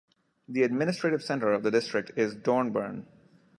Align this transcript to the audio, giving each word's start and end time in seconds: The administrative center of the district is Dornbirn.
The 0.49 0.63
administrative 0.63 1.21
center 1.21 1.53
of 1.53 1.61
the 1.61 1.69
district 1.69 2.13
is 2.17 2.33
Dornbirn. 2.33 3.05